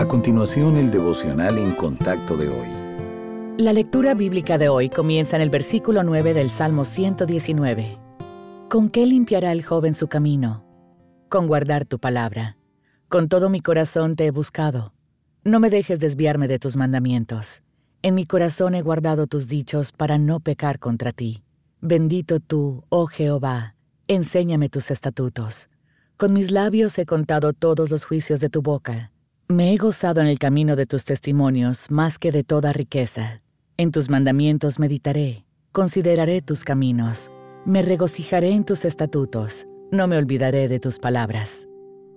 A 0.00 0.08
continuación, 0.08 0.78
el 0.78 0.90
devocional 0.90 1.58
en 1.58 1.72
contacto 1.72 2.34
de 2.34 2.48
hoy. 2.48 2.68
La 3.58 3.74
lectura 3.74 4.14
bíblica 4.14 4.56
de 4.56 4.70
hoy 4.70 4.88
comienza 4.88 5.36
en 5.36 5.42
el 5.42 5.50
versículo 5.50 6.02
9 6.02 6.32
del 6.32 6.48
Salmo 6.48 6.86
119. 6.86 7.98
¿Con 8.70 8.88
qué 8.88 9.04
limpiará 9.04 9.52
el 9.52 9.62
joven 9.62 9.92
su 9.92 10.08
camino? 10.08 10.64
Con 11.28 11.46
guardar 11.46 11.84
tu 11.84 11.98
palabra. 11.98 12.56
Con 13.08 13.28
todo 13.28 13.50
mi 13.50 13.60
corazón 13.60 14.16
te 14.16 14.24
he 14.24 14.30
buscado. 14.30 14.94
No 15.44 15.60
me 15.60 15.68
dejes 15.68 16.00
desviarme 16.00 16.48
de 16.48 16.58
tus 16.58 16.78
mandamientos. 16.78 17.62
En 18.00 18.14
mi 18.14 18.24
corazón 18.24 18.74
he 18.74 18.80
guardado 18.80 19.26
tus 19.26 19.48
dichos 19.48 19.92
para 19.92 20.16
no 20.16 20.40
pecar 20.40 20.78
contra 20.78 21.12
ti. 21.12 21.42
Bendito 21.82 22.40
tú, 22.40 22.84
oh 22.88 23.04
Jehová, 23.04 23.74
enséñame 24.08 24.70
tus 24.70 24.90
estatutos. 24.90 25.68
Con 26.16 26.32
mis 26.32 26.50
labios 26.50 26.96
he 26.98 27.04
contado 27.04 27.52
todos 27.52 27.90
los 27.90 28.06
juicios 28.06 28.40
de 28.40 28.48
tu 28.48 28.62
boca. 28.62 29.12
Me 29.50 29.74
he 29.74 29.76
gozado 29.78 30.20
en 30.20 30.28
el 30.28 30.38
camino 30.38 30.76
de 30.76 30.86
tus 30.86 31.04
testimonios 31.04 31.90
más 31.90 32.20
que 32.20 32.30
de 32.30 32.44
toda 32.44 32.72
riqueza. 32.72 33.42
En 33.78 33.90
tus 33.90 34.08
mandamientos 34.08 34.78
meditaré, 34.78 35.44
consideraré 35.72 36.40
tus 36.40 36.62
caminos, 36.62 37.32
me 37.64 37.82
regocijaré 37.82 38.50
en 38.50 38.62
tus 38.62 38.84
estatutos, 38.84 39.66
no 39.90 40.06
me 40.06 40.18
olvidaré 40.18 40.68
de 40.68 40.78
tus 40.78 41.00
palabras. 41.00 41.66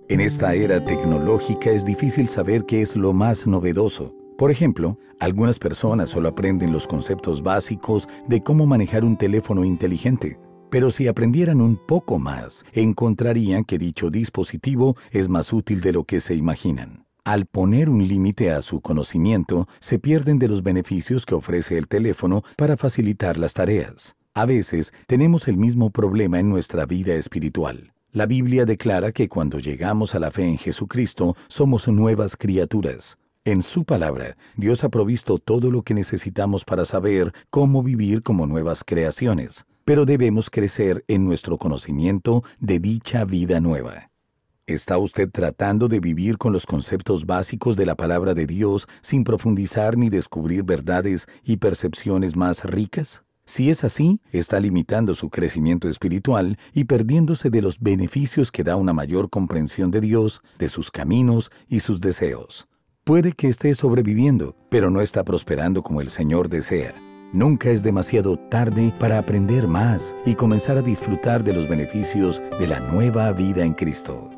En 0.08 0.20
esta 0.20 0.54
era 0.54 0.84
tecnológica 0.84 1.72
es 1.72 1.84
difícil 1.84 2.28
saber 2.28 2.66
qué 2.66 2.82
es 2.82 2.94
lo 2.94 3.12
más 3.12 3.48
novedoso. 3.48 4.14
Por 4.38 4.52
ejemplo, 4.52 4.96
algunas 5.18 5.58
personas 5.58 6.10
solo 6.10 6.28
aprenden 6.28 6.72
los 6.72 6.86
conceptos 6.86 7.42
básicos 7.42 8.08
de 8.28 8.44
cómo 8.44 8.64
manejar 8.64 9.02
un 9.02 9.16
teléfono 9.16 9.64
inteligente, 9.64 10.38
pero 10.70 10.92
si 10.92 11.08
aprendieran 11.08 11.60
un 11.60 11.84
poco 11.84 12.20
más, 12.20 12.64
encontrarían 12.72 13.64
que 13.64 13.76
dicho 13.76 14.08
dispositivo 14.08 14.96
es 15.10 15.28
más 15.28 15.52
útil 15.52 15.80
de 15.80 15.94
lo 15.94 16.04
que 16.04 16.20
se 16.20 16.36
imaginan. 16.36 17.03
Al 17.24 17.46
poner 17.46 17.88
un 17.88 18.06
límite 18.06 18.50
a 18.50 18.60
su 18.60 18.82
conocimiento, 18.82 19.66
se 19.80 19.98
pierden 19.98 20.38
de 20.38 20.46
los 20.46 20.62
beneficios 20.62 21.24
que 21.24 21.34
ofrece 21.34 21.78
el 21.78 21.88
teléfono 21.88 22.42
para 22.54 22.76
facilitar 22.76 23.38
las 23.38 23.54
tareas. 23.54 24.14
A 24.34 24.44
veces 24.44 24.92
tenemos 25.06 25.48
el 25.48 25.56
mismo 25.56 25.88
problema 25.88 26.38
en 26.38 26.50
nuestra 26.50 26.84
vida 26.84 27.14
espiritual. 27.14 27.94
La 28.12 28.26
Biblia 28.26 28.66
declara 28.66 29.10
que 29.10 29.30
cuando 29.30 29.58
llegamos 29.58 30.14
a 30.14 30.18
la 30.18 30.30
fe 30.30 30.44
en 30.44 30.58
Jesucristo 30.58 31.34
somos 31.48 31.88
nuevas 31.88 32.36
criaturas. 32.36 33.16
En 33.46 33.62
su 33.62 33.84
palabra, 33.84 34.36
Dios 34.56 34.84
ha 34.84 34.90
provisto 34.90 35.38
todo 35.38 35.70
lo 35.70 35.80
que 35.80 35.94
necesitamos 35.94 36.66
para 36.66 36.84
saber 36.84 37.32
cómo 37.48 37.82
vivir 37.82 38.22
como 38.22 38.46
nuevas 38.46 38.84
creaciones, 38.84 39.64
pero 39.86 40.04
debemos 40.04 40.50
crecer 40.50 41.06
en 41.08 41.24
nuestro 41.24 41.56
conocimiento 41.56 42.44
de 42.58 42.80
dicha 42.80 43.24
vida 43.24 43.60
nueva. 43.60 44.10
¿Está 44.66 44.96
usted 44.96 45.28
tratando 45.30 45.88
de 45.88 46.00
vivir 46.00 46.38
con 46.38 46.54
los 46.54 46.64
conceptos 46.64 47.26
básicos 47.26 47.76
de 47.76 47.84
la 47.84 47.96
palabra 47.96 48.32
de 48.32 48.46
Dios 48.46 48.88
sin 49.02 49.22
profundizar 49.22 49.98
ni 49.98 50.08
descubrir 50.08 50.62
verdades 50.62 51.26
y 51.44 51.58
percepciones 51.58 52.34
más 52.34 52.64
ricas? 52.64 53.24
Si 53.44 53.68
es 53.68 53.84
así, 53.84 54.22
está 54.32 54.60
limitando 54.60 55.14
su 55.14 55.28
crecimiento 55.28 55.86
espiritual 55.86 56.56
y 56.72 56.84
perdiéndose 56.84 57.50
de 57.50 57.60
los 57.60 57.78
beneficios 57.78 58.50
que 58.50 58.64
da 58.64 58.76
una 58.76 58.94
mayor 58.94 59.28
comprensión 59.28 59.90
de 59.90 60.00
Dios, 60.00 60.40
de 60.58 60.68
sus 60.68 60.90
caminos 60.90 61.50
y 61.68 61.80
sus 61.80 62.00
deseos. 62.00 62.66
Puede 63.04 63.32
que 63.32 63.48
esté 63.48 63.74
sobreviviendo, 63.74 64.56
pero 64.70 64.88
no 64.88 65.02
está 65.02 65.24
prosperando 65.24 65.82
como 65.82 66.00
el 66.00 66.08
Señor 66.08 66.48
desea. 66.48 66.94
Nunca 67.34 67.68
es 67.68 67.82
demasiado 67.82 68.38
tarde 68.38 68.94
para 68.98 69.18
aprender 69.18 69.68
más 69.68 70.16
y 70.24 70.36
comenzar 70.36 70.78
a 70.78 70.82
disfrutar 70.82 71.44
de 71.44 71.52
los 71.52 71.68
beneficios 71.68 72.40
de 72.58 72.66
la 72.66 72.80
nueva 72.80 73.30
vida 73.32 73.62
en 73.62 73.74
Cristo. 73.74 74.30